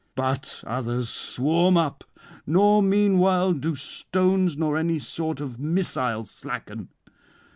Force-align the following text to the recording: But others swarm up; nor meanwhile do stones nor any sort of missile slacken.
But 0.15 0.63
others 0.65 1.09
swarm 1.09 1.77
up; 1.77 2.03
nor 2.47 2.81
meanwhile 2.81 3.53
do 3.53 3.75
stones 3.75 4.57
nor 4.57 4.75
any 4.75 4.97
sort 4.97 5.39
of 5.39 5.59
missile 5.59 6.25
slacken. 6.25 6.87